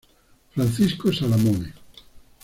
[0.53, 1.69] Francisco Salamone.